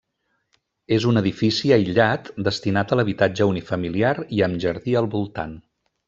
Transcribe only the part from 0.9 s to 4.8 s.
És un edifici aïllat destinat a l'habitatge unifamiliar i amb